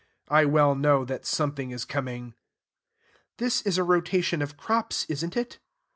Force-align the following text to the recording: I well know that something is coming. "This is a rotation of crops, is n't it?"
I 0.29 0.45
well 0.45 0.73
know 0.73 1.05
that 1.05 1.27
something 1.27 1.69
is 1.69 1.85
coming. 1.85 2.33
"This 3.37 3.61
is 3.61 3.77
a 3.77 3.83
rotation 3.83 4.41
of 4.41 4.57
crops, 4.57 5.05
is 5.07 5.23
n't 5.23 5.37
it?" 5.37 5.59